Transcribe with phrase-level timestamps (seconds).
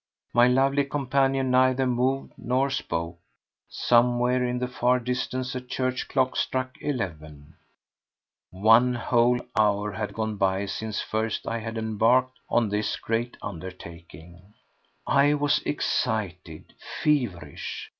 [0.33, 3.19] My lovely companion neither moved nor spoke.
[3.69, 7.53] Somewhere in the far distance a church clock struck eleven.
[8.49, 14.55] One whole hour had gone by since first I had embarked on this great undertaking.
[15.05, 16.73] I was excited,
[17.03, 17.87] feverish.